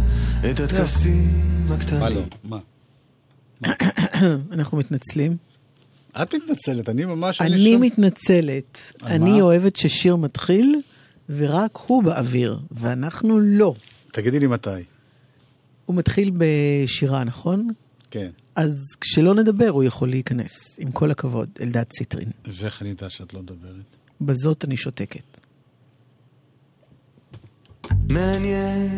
את 0.52 0.60
הטקסים 0.60 1.28
מה 1.68 1.76
הקטנים. 1.76 2.02
לא? 2.02 2.22
מה? 2.44 2.60
אנחנו 4.56 4.78
מתנצלים. 4.78 5.38
את 6.22 6.34
מתנצלת, 6.36 6.90
אני 6.90 7.06
ממש... 7.06 7.42
אני 7.42 7.72
שום- 7.74 7.82
מתנצלת. 7.82 8.92
אני 9.04 9.32
מה? 9.32 9.42
אוהבת 9.42 9.76
ששיר 9.76 10.16
מתחיל, 10.16 10.82
ורק 11.30 11.78
הוא 11.88 12.04
באוויר, 12.04 12.60
ואנחנו 12.72 13.40
לא. 13.40 13.74
תגידי 14.12 14.40
לי 14.40 14.48
מתי. 14.48 14.70
הוא 15.86 15.96
מתחיל 15.96 16.32
בשירה, 16.38 17.24
נכון? 17.24 17.68
כן. 18.12 18.30
אז 18.56 18.78
כשלא 19.02 19.36
נדבר 19.36 19.70
הוא 19.70 19.84
יכול 19.84 20.10
להיכנס, 20.10 20.52
עם 20.80 20.92
כל 20.92 21.12
הכבוד, 21.12 21.50
אלדד 21.62 21.84
ציטרין. 21.84 22.30
ואיך 22.46 22.82
אני 22.82 22.90
יודע 22.90 23.10
שאת 23.10 23.34
לא 23.34 23.42
מדברת? 23.42 23.76
בזאת 24.22 24.66
אני 24.66 24.78
שותקת. 24.78 25.40
מעניין 28.10 28.90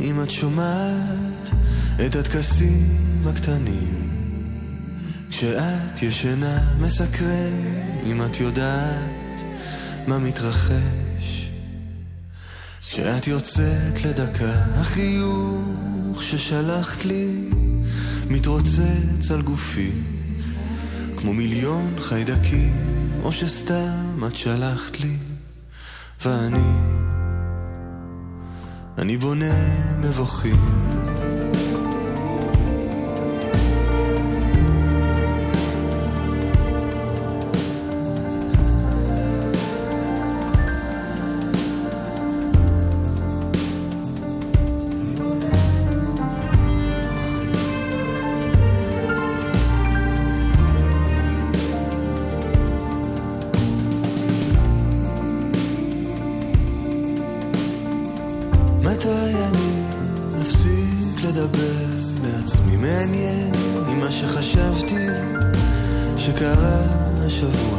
אם 0.00 0.22
את 0.22 0.30
שומעת 0.30 1.48
את 2.06 2.16
הטקסים 2.16 2.86
הקטנים 3.26 4.05
כשאת 5.38 6.02
ישנה 6.02 6.58
מסקרן 6.80 7.52
אם 8.06 8.22
את 8.24 8.40
יודעת 8.40 9.40
מה 10.06 10.18
מתרחש. 10.18 11.50
כשאת 12.80 13.26
יוצאת 13.26 14.04
לדקה 14.04 14.52
החיוך 14.74 16.22
ששלחת 16.22 17.04
לי 17.04 17.48
מתרוצץ 18.30 19.30
על 19.30 19.42
גופי 19.42 19.90
כמו 21.16 21.34
מיליון 21.34 21.94
חיידקים 21.98 22.74
או 23.22 23.32
שסתם 23.32 24.24
את 24.26 24.36
שלחת 24.36 25.00
לי 25.00 25.16
ואני 26.24 26.72
אני 28.98 29.16
בונה 29.16 29.54
מבוכים 30.00 30.60
לעצמי 62.22 62.76
מעניין 62.76 63.52
עם 63.88 64.00
מה 64.00 64.10
שחשבתי 64.10 65.06
שקרה 66.18 66.80
השבוע. 67.26 67.78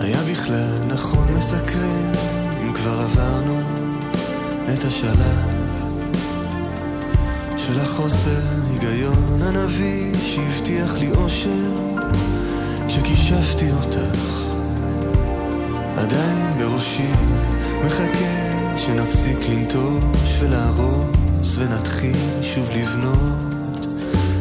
היה 0.00 0.22
בכלל 0.30 0.78
נכון 0.88 1.28
מסקרן 1.36 2.12
אם 2.62 2.72
כבר 2.72 3.00
עברנו 3.00 3.60
את 4.74 4.84
השלב 4.84 5.56
של 7.56 7.80
החוסר 7.80 8.40
היגיון 8.70 9.42
הנביא 9.42 10.14
שהבטיח 10.22 10.94
לי 10.98 11.10
אושר 11.10 11.72
כשכישפתי 12.88 13.72
אותך. 13.72 14.46
עדיין 15.96 16.58
בראשי 16.58 17.12
מחכה 17.86 18.76
שנפסיק 18.76 19.38
לנטוש 19.48 20.38
ולהרוס 20.40 21.25
ונתחיל 21.54 22.16
שוב 22.42 22.68
לבנות 22.70 23.86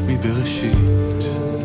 מבראשית. 0.08 1.65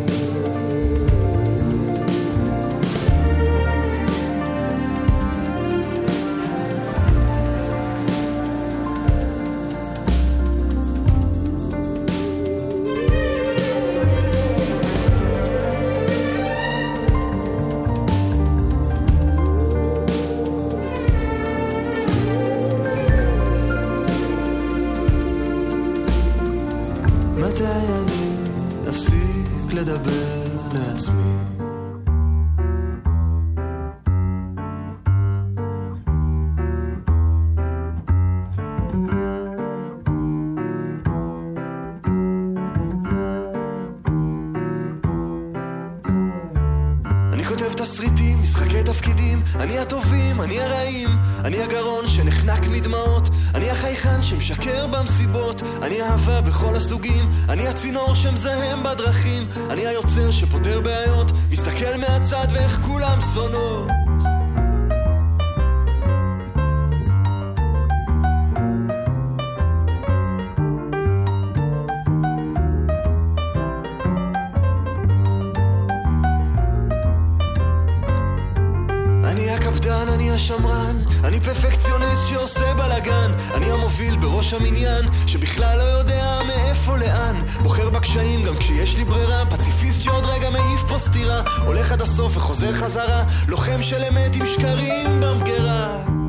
השמרן, 80.40 80.98
אני 81.24 81.40
פרפקציוניסט 81.40 82.28
שעושה 82.28 82.74
בלאגן, 82.74 83.32
אני 83.54 83.72
המוביל 83.72 84.16
בראש 84.16 84.54
המניין, 84.54 85.04
שבכלל 85.26 85.78
לא 85.78 85.82
יודע 85.82 86.38
מאיפה 86.46 86.96
לאן, 86.96 87.42
בוחר 87.62 87.90
בקשיים 87.90 88.44
גם 88.44 88.56
כשיש 88.56 88.96
לי 88.96 89.04
ברירה, 89.04 89.46
פציפיסט 89.46 90.02
שעוד 90.02 90.24
רגע 90.26 90.50
מעיף 90.50 90.80
פה 90.88 90.98
סטירה, 90.98 91.42
הולך 91.66 91.92
עד 91.92 92.02
הסוף 92.02 92.36
וחוזר 92.36 92.72
חזרה, 92.72 93.24
לוחם 93.48 93.82
של 93.82 94.04
אמת 94.04 94.36
עם 94.36 94.46
שקרים 94.46 95.20
במגירה. 95.20 96.19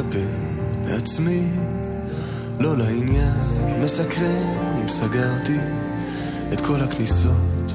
מדבר 0.00 0.26
לעצמי 0.86 1.48
לא 2.60 2.78
לעניין 2.78 3.36
מסקרן 3.82 4.78
אם 4.82 4.88
סגרתי 4.88 5.56
את 6.52 6.60
כל 6.60 6.80
הכניסות 6.80 7.72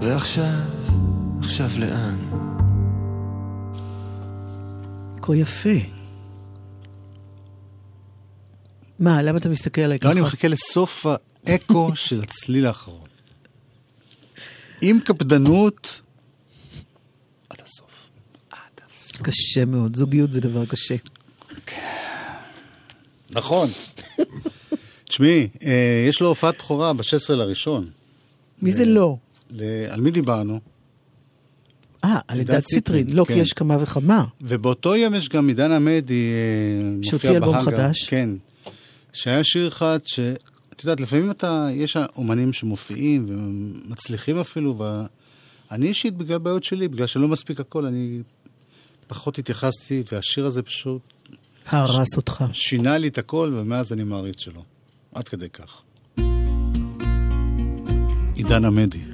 ועכשיו, 0.00 0.60
עכשיו 1.38 1.70
לאן? 1.78 2.18
כה 5.22 5.36
יפה. 5.36 5.70
מה, 8.98 9.22
למה 9.22 9.38
אתה 9.38 9.48
מסתכל 9.48 9.80
עליי 9.80 9.98
לא, 10.04 10.10
אני 10.10 10.20
ככה? 10.20 10.28
מחכה 10.28 10.48
לסוף 10.48 11.06
האקו 11.46 11.90
של 11.94 12.20
הצליל 12.22 12.66
האחרון. 12.66 13.08
עם 14.82 15.00
קפדנות, 15.00 16.00
קשה 19.22 19.64
מאוד, 19.64 19.96
זוגיות 19.96 20.32
זה 20.32 20.40
דבר 20.40 20.66
קשה. 20.66 20.96
נכון. 23.30 23.68
תשמעי, 25.08 25.48
אה, 25.62 26.06
יש 26.08 26.20
לו 26.20 26.28
הופעת 26.28 26.58
בכורה 26.58 26.92
ב-16 26.92 27.32
לראשון. 27.34 27.90
מי 28.62 28.72
זה 28.72 28.84
לא? 28.84 29.16
על 29.90 30.00
מי 30.00 30.10
דיברנו? 30.10 30.60
אה, 32.04 32.18
על 32.28 32.38
עידן 32.38 32.54
אלדד 32.54 32.64
ציטרין. 32.64 33.06
לא, 33.10 33.24
כי 33.24 33.34
כן. 33.34 33.40
יש 33.40 33.52
כמה 33.52 33.82
וכמה. 33.82 34.24
ובאותו 34.40 34.96
יום 34.96 35.14
יש 35.14 35.28
גם 35.28 35.48
עידן 35.48 35.72
עמדי, 35.72 36.14
אה, 36.32 37.02
שהוציא 37.02 37.28
מופיע 37.28 37.30
אלבום 37.30 37.54
בהאגה. 37.54 37.70
חדש. 37.70 38.08
כן. 38.08 38.30
שהיה 39.12 39.44
שיר 39.44 39.68
אחד 39.68 39.98
ש... 40.04 40.20
את 40.72 40.84
יודעת, 40.84 41.00
לפעמים 41.00 41.30
אתה, 41.30 41.68
יש 41.72 41.96
אומנים 42.16 42.52
שמופיעים 42.52 43.26
ומצליחים 43.28 44.38
אפילו, 44.38 44.78
ואני 45.70 45.86
אישית, 45.86 46.14
בגלל 46.14 46.38
בעיות 46.38 46.64
שלי, 46.64 46.88
בגלל 46.88 47.06
שאני 47.06 47.22
לא 47.22 47.28
מספיק 47.28 47.60
הכל, 47.60 47.86
אני 47.86 48.20
פחות 49.06 49.38
התייחסתי, 49.38 50.02
והשיר 50.12 50.46
הזה 50.46 50.62
פשוט 50.62 51.02
הרס 51.66 52.16
אותך. 52.16 52.44
שינה 52.52 52.98
לי 52.98 53.08
את 53.08 53.18
הכל, 53.18 53.52
ומאז 53.56 53.92
אני 53.92 54.04
מעריץ 54.04 54.40
שלו. 54.40 54.62
עד 55.14 55.28
כדי 55.28 55.48
כך. 55.48 55.82
עידן 58.34 58.64
עמדי. 58.64 59.04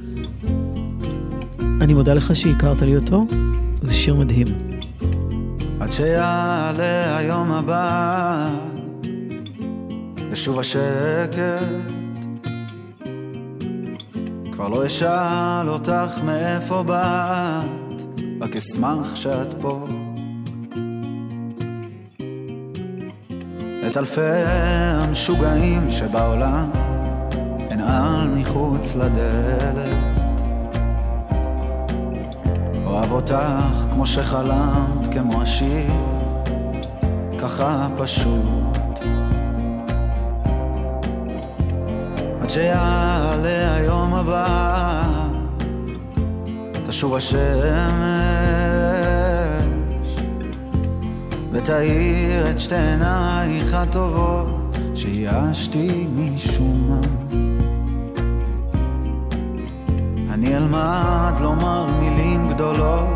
אני 1.80 1.94
מודה 1.94 2.14
לך 2.14 2.36
שהכרת 2.36 2.82
לי 2.82 2.96
אותו, 2.96 3.26
זה 3.82 3.94
שיר 3.94 4.14
מדהים. 4.14 4.46
עד 5.80 5.92
שיעלה 5.92 7.16
היום 7.16 7.52
הבא, 7.52 8.48
ישוב 10.32 10.58
השקט. 10.58 11.36
כבר 14.52 14.68
לא 14.68 14.86
אשאל 14.86 15.68
אותך 15.68 16.18
מאיפה 16.24 16.82
באת, 16.82 17.81
רק 18.42 18.56
אשמח 18.56 19.14
שאת 19.14 19.54
פה. 19.60 19.86
את 23.86 23.96
אלפי 23.96 24.20
המשוגעים 24.46 25.90
שבעולם, 25.90 26.70
אנעל 27.70 28.28
מחוץ 28.28 28.94
לדלת. 28.94 29.96
אוהב 32.84 33.12
אותך 33.12 33.34
כמו 33.92 34.06
שחלמת, 34.06 35.12
כמו 35.12 35.42
השיר, 35.42 35.92
ככה 37.38 37.88
פשוט. 37.96 38.98
עד 42.42 42.50
שיעלה 42.50 43.74
היום 43.74 44.14
הבא, 44.14 44.91
תשוב 46.92 47.14
השמש, 47.14 47.38
ותאיר 51.52 52.50
את 52.50 52.60
שתי 52.60 52.74
עינייך 52.74 53.74
הטובות, 53.74 54.78
שייאשתי 54.94 56.06
משום 56.16 56.88
מה. 56.88 57.00
אני 60.34 60.56
אלמד 60.56 61.40
לומר 61.40 61.86
מילים 62.00 62.48
גדולות 62.48 63.08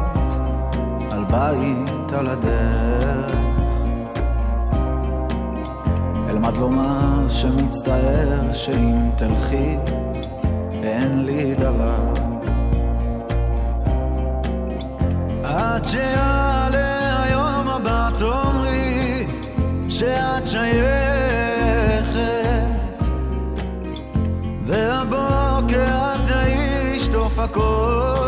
על 1.10 1.24
בית 1.24 2.12
על 2.12 2.26
הדרך. 2.26 3.36
אלמד 6.28 6.56
לומר 6.56 7.28
שמצטער 7.28 8.52
שאם 8.52 9.10
תלכי 9.16 9.76
אין 10.72 11.24
לי 11.24 11.54
דבר. 11.54 12.25
עד 15.76 15.84
שיעלה 15.84 17.22
היום 17.22 17.68
הבא 17.68 18.08
תאמרי 18.18 19.26
שאת 19.88 20.46
שייכת. 20.46 22.16
והבוקר 24.64 25.94
הזה 25.94 26.42
ישטוף 26.96 27.38
הכל 27.38 28.25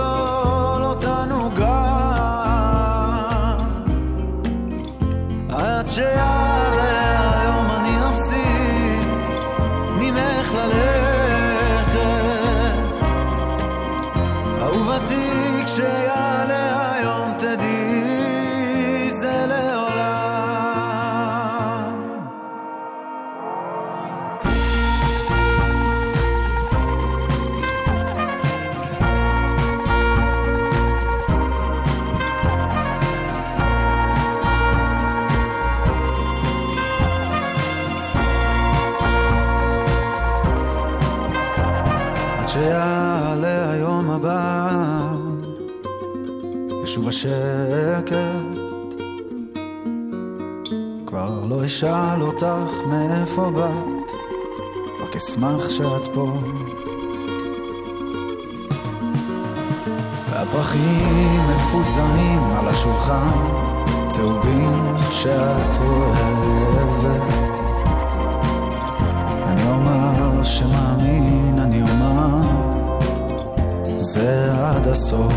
אשאל 51.79 52.22
אותך 52.22 52.72
מאיפה 52.87 53.51
באת, 53.51 54.12
רק 55.03 55.16
אשמח 55.16 55.70
שאת 55.70 56.09
פה. 56.14 56.33
והפרחים 60.31 61.41
מפוזרים 61.55 62.43
על 62.59 62.68
השולחן, 62.68 63.29
צהובים 64.09 64.97
שאת 65.11 65.76
אוהבת. 65.81 67.33
אני 69.43 69.70
אומר 69.70 70.43
שמאמין, 70.43 71.59
אני 71.59 71.83
אומר, 71.83 72.29
זה 73.97 74.53
עד 74.53 74.89
הסוף. 74.89 75.33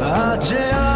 עד 0.00 0.42
שיעלה 0.42 0.89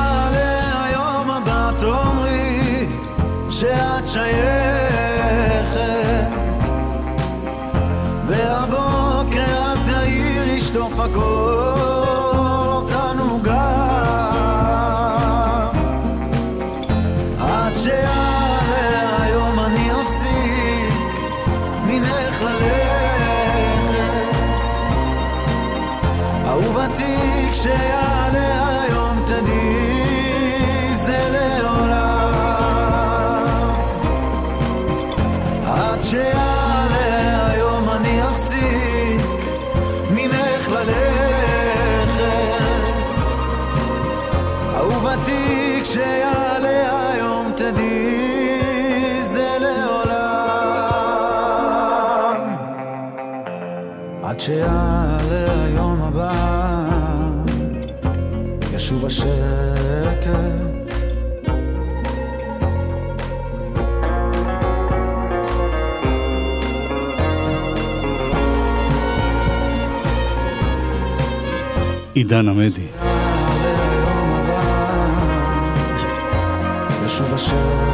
שאת 3.60 4.06
שייכת. 4.06 5.74
והבוקר 8.26 9.62
אז 9.64 9.88
יאיר 9.88 10.48
ישטוף 10.48 11.00
הכל 11.00 11.20
אותנו 12.66 13.42
גם. 13.42 13.54
עד 17.40 17.76
שיעלה 17.76 19.22
היום 19.22 19.60
אני 19.60 19.90
אפסיק 19.92 20.94
ממך 21.86 22.42
ללכת. 22.42 24.34
אהובתי 26.46 27.48
כשיעלה 27.52 28.13
ישוב 59.06 59.26
השקט 59.26 60.28
עידן 72.14 72.48
עמדי. 72.48 72.86
ישוב 77.04 77.34
השקט 77.34 77.93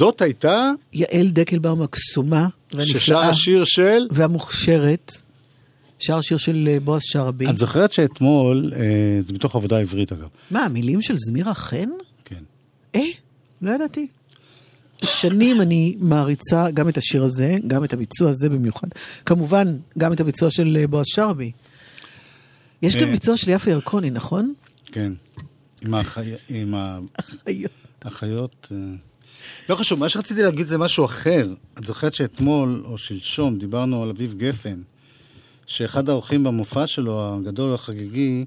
זאת 0.00 0.22
הייתה 0.22 0.70
יעל 0.92 1.28
דקלבאום 1.28 1.82
הקסומה 1.82 2.48
והנפלאה. 2.72 3.00
ששרה 3.00 3.34
שיר 3.34 3.64
של... 3.64 4.06
והמוכשרת. 4.10 5.12
שר 5.98 6.20
שיר 6.20 6.36
של 6.36 6.68
אה, 6.72 6.80
בועז 6.80 7.02
שרעבי. 7.04 7.50
את 7.50 7.56
זוכרת 7.56 7.92
שאתמול, 7.92 8.72
אה, 8.76 9.18
זה 9.20 9.32
מתוך 9.32 9.56
עבודה 9.56 9.78
עברית 9.78 10.12
אגב, 10.12 10.28
מה, 10.50 10.64
המילים 10.64 11.02
של 11.02 11.14
זמירה 11.16 11.54
חן? 11.54 11.88
כן. 12.24 12.40
אה, 12.94 13.00
לא 13.62 13.70
ידעתי. 13.70 14.06
שנים 15.04 15.60
אני 15.60 15.96
מעריצה 15.98 16.70
גם 16.70 16.88
את 16.88 16.98
השיר 16.98 17.24
הזה, 17.24 17.56
גם 17.66 17.84
את 17.84 17.92
הביצוע 17.92 18.30
הזה 18.30 18.48
במיוחד. 18.48 18.88
כמובן, 19.26 19.76
גם 19.98 20.12
את 20.12 20.20
הביצוע 20.20 20.50
של 20.50 20.76
אה, 20.80 20.86
בועז 20.86 21.06
שרעבי. 21.06 21.52
יש 22.82 22.96
גם 22.96 23.06
אה. 23.06 23.12
ביצוע 23.12 23.36
של 23.36 23.50
יפה 23.50 23.70
ירקוני, 23.70 24.10
נכון? 24.10 24.54
כן. 24.86 25.12
עם 25.82 25.94
החי... 25.94 26.32
עם 26.48 26.74
ה... 26.74 26.98
החיות. 28.02 28.68
אה. 28.72 29.09
לא 29.68 29.74
חשוב, 29.74 29.98
מה 30.00 30.08
שרציתי 30.08 30.42
להגיד 30.42 30.66
זה 30.66 30.78
משהו 30.78 31.04
אחר. 31.04 31.48
את 31.78 31.86
זוכרת 31.86 32.14
שאתמול 32.14 32.82
או 32.84 32.98
שלשום 32.98 33.58
דיברנו 33.58 34.02
על 34.02 34.08
אביב 34.08 34.34
גפן, 34.36 34.80
שאחד 35.66 36.08
האורחים 36.08 36.44
במופע 36.44 36.86
שלו, 36.86 37.34
הגדול 37.34 37.74
החגיגי, 37.74 38.44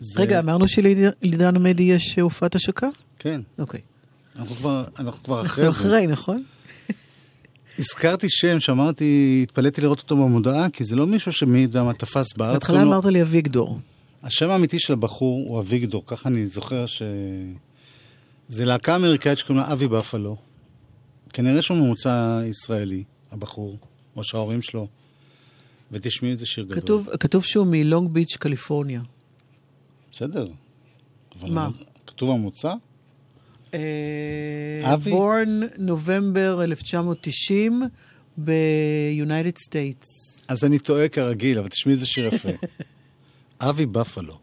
זה... 0.00 0.20
רגע, 0.20 0.38
אמרנו 0.40 0.68
שלעידן 0.68 1.56
עמדי 1.56 1.82
יש 1.82 2.18
אה, 2.18 2.22
הופעת 2.22 2.54
השקה? 2.54 2.88
כן. 3.18 3.40
אוקיי. 3.58 3.80
אנחנו 4.36 4.54
כבר, 4.54 4.84
אנחנו 4.98 5.22
כבר 5.24 5.42
אחרי 5.46 5.66
אנחנו 5.66 5.82
זה. 5.82 5.88
אחרי, 5.88 6.06
נכון? 6.06 6.42
הזכרתי 7.78 8.26
שם 8.30 8.60
שאמרתי, 8.60 9.40
התפלאתי 9.42 9.80
לראות 9.80 9.98
אותו 9.98 10.16
במודעה, 10.16 10.70
כי 10.70 10.84
זה 10.84 10.96
לא 10.96 11.06
מישהו 11.06 11.32
שמי 11.32 11.58
יודע 11.60 11.82
מה 11.82 11.92
תפס 11.92 12.32
בארץ. 12.36 12.52
בהתחלה 12.54 12.84
לו- 12.84 12.90
אמרת 12.90 13.04
לי 13.04 13.22
אביגדור. 13.22 13.78
השם 14.22 14.50
האמיתי 14.50 14.78
של 14.78 14.92
הבחור 14.92 15.44
הוא 15.48 15.60
אביגדור, 15.60 16.02
ככה 16.06 16.28
אני 16.28 16.46
זוכר 16.46 16.86
ש... 16.86 17.02
זה 18.48 18.64
להקה 18.64 18.96
אמריקאית 18.96 19.38
שקוראים 19.38 19.64
לה 19.64 19.72
אבי 19.72 19.88
בפלו. 19.88 20.36
כנראה 21.32 21.62
שהוא 21.62 21.78
ממוצע 21.78 22.40
ישראלי, 22.46 23.04
הבחור, 23.30 23.78
או 24.16 24.24
שההורים 24.24 24.62
שלו. 24.62 24.88
ותשמעי 25.92 26.32
איזה 26.32 26.46
שיר 26.46 26.64
גדול. 26.64 26.80
כתוב, 26.80 27.08
כתוב 27.20 27.44
שהוא 27.44 27.66
מלונג 27.66 28.10
ביץ', 28.10 28.36
קליפורניה. 28.36 29.00
בסדר. 30.10 30.46
מה? 31.42 31.68
כתוב 32.06 32.30
המוצא? 32.30 32.72
אה, 33.74 33.80
אבי? 34.94 35.10
בורן 35.10 35.60
נובמבר 35.78 36.64
1990 36.64 37.82
ב-United 38.44 39.58
States. 39.68 40.06
אז 40.48 40.64
אני 40.64 40.78
טועה 40.78 41.08
כרגיל, 41.08 41.58
אבל 41.58 41.68
תשמעי 41.68 41.94
איזה 41.94 42.06
שיר 42.06 42.34
יפה. 42.34 42.48
אבי 43.68 43.86
בפלו. 43.86 44.38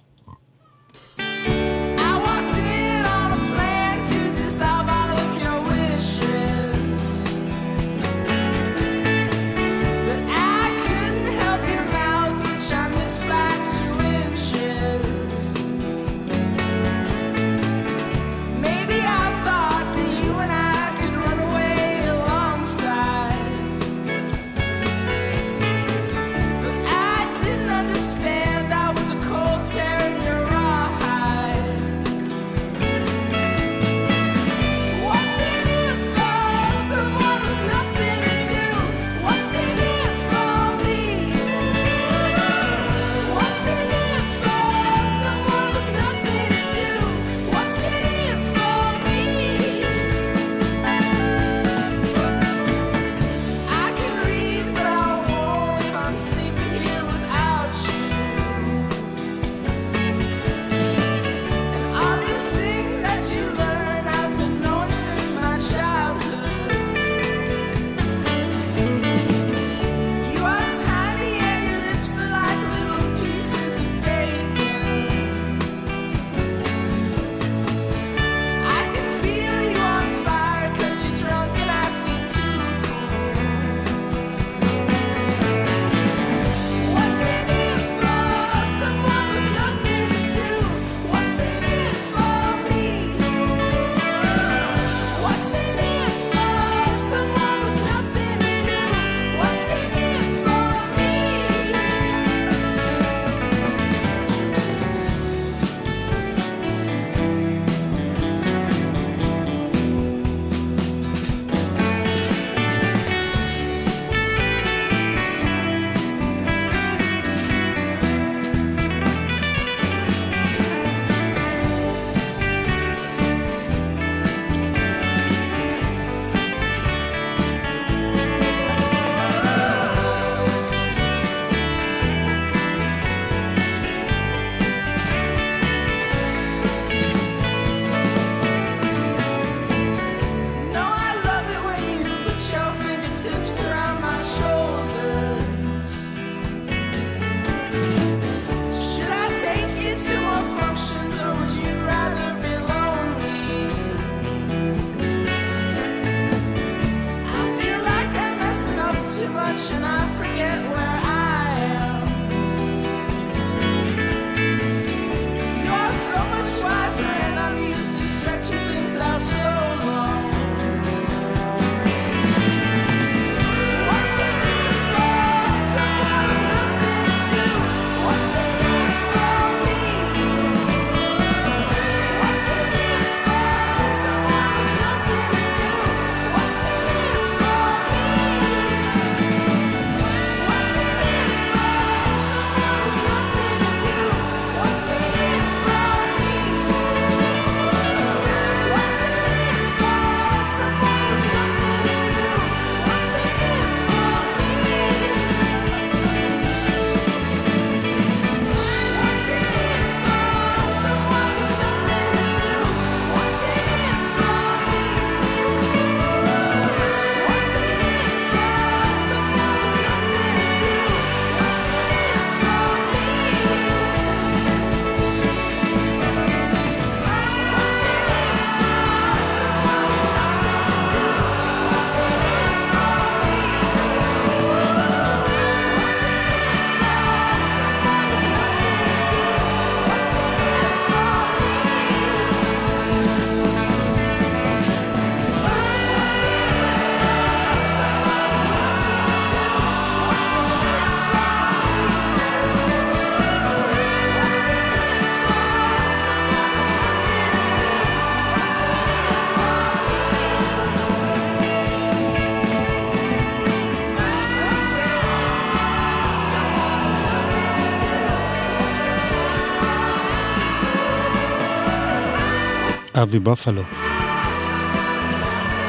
אבי 273.05 273.19
בפלו. 273.19 273.61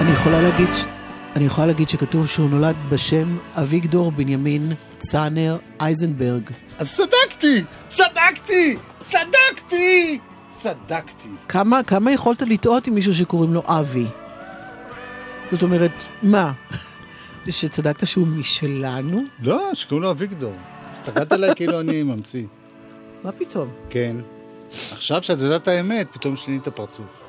אני 0.01 0.11
יכולה 0.13 0.43
להגיד, 0.43 0.69
ש- 0.75 0.85
אני 1.37 1.45
יכולה 1.45 1.67
להגיד 1.67 1.89
שכתוב 1.89 2.27
שהוא 2.27 2.51
נולד 2.51 2.77
בשם 2.89 3.37
אביגדור 3.55 4.13
בנימין 4.13 4.73
צאנר 4.99 5.57
אייזנברג. 5.81 6.43
אז 6.79 6.95
צדקתי! 6.97 7.65
צדקתי! 7.89 8.77
צדקתי! 9.05 10.19
צדקתי. 10.51 11.29
כמה, 11.49 11.83
כמה 11.83 12.13
יכולת 12.13 12.43
לטעות 12.43 12.87
עם 12.87 12.95
מישהו 12.95 13.15
שקוראים 13.15 13.55
לו 13.55 13.63
אבי? 13.67 14.07
זאת 15.53 15.63
אומרת, 15.63 15.93
מה? 16.23 16.53
שצדקת 17.51 18.07
שהוא 18.07 18.27
משלנו? 18.27 19.23
לא, 19.43 19.71
שקוראים 19.75 20.03
לו 20.03 20.11
אביגדור. 20.11 20.53
הסתכלת 20.93 21.33
עליי 21.33 21.51
כאילו 21.57 21.81
אני 21.81 22.03
ממציא. 22.03 22.45
מה 23.25 23.33
פתאום? 23.33 23.69
כן. 23.91 24.17
עכשיו 24.93 25.23
שאת 25.23 25.39
יודעת 25.39 25.63
את 25.63 25.69
האמת, 25.69 26.07
פתאום 26.13 26.37
שינית 26.37 26.69
פרצוף. 26.69 27.26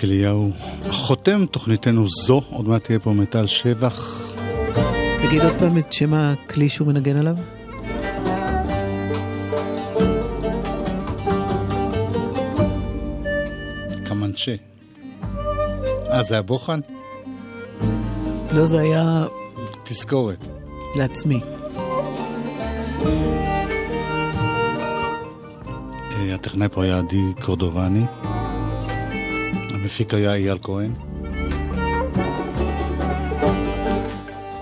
מרק 0.00 0.04
אליהו, 0.04 0.50
חותם 0.90 1.46
תוכניתנו 1.50 2.08
זו, 2.08 2.42
עוד 2.50 2.68
מעט 2.68 2.84
תהיה 2.84 2.98
פה 2.98 3.12
מיטל 3.12 3.46
שבח. 3.46 4.32
תגיד 5.22 5.42
עוד 5.42 5.52
פעם 5.58 5.78
את 5.78 5.92
שם 5.92 6.14
הכלי 6.14 6.68
שהוא 6.68 6.88
מנגן 6.88 7.16
עליו. 7.16 7.34
קמנצ'ה. 14.04 14.54
אה, 16.10 16.24
זה 16.24 16.34
היה 16.34 16.42
בוחן? 16.42 16.80
לא, 18.52 18.66
זה 18.66 18.80
היה 18.80 19.26
תזכורת. 19.84 20.48
לעצמי. 20.96 21.40
אה, 26.12 26.34
הטכנאי 26.34 26.68
פה 26.68 26.84
היה 26.84 26.98
עדי 26.98 27.22
קורדובני. 27.40 28.04
המפיק 30.00 30.14
היה 30.14 30.34
אייל 30.34 30.58
כהן. 30.62 30.90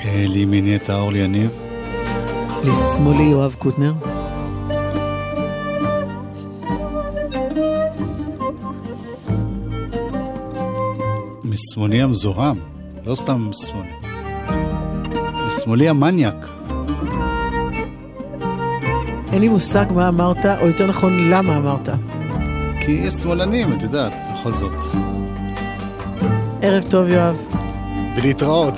לימיני 0.04 0.76
את 0.76 0.90
אורלי 0.90 1.18
יניב. 1.18 1.50
לשמאלי 2.64 3.22
יואב 3.22 3.56
קוטנר. 3.58 3.92
משמאלי 11.44 12.02
המזוהם, 12.02 12.58
לא 13.06 13.14
סתם 13.14 13.50
משמאלי. 13.50 13.92
משמאלי 15.46 15.88
המניאק. 15.88 16.48
אין 19.32 19.40
לי 19.40 19.48
מושג 19.48 19.86
מה 19.94 20.08
אמרת, 20.08 20.46
או 20.60 20.66
יותר 20.66 20.86
נכון, 20.86 21.30
למה 21.30 21.56
אמרת. 21.56 21.88
כי 22.80 23.10
שמאלנים, 23.10 23.72
את 23.72 23.82
יודעת, 23.82 24.12
בכל 24.32 24.52
זאת. 24.52 25.07
ערב 26.68 26.84
טוב, 26.90 27.08
יואב. 27.08 27.36
ולהתראות. 28.16 28.77